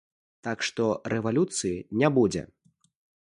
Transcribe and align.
Так 0.45 0.63
што 0.67 0.85
рэвалюцыі 1.15 1.75
не 2.03 2.09
будзе. 2.17 2.43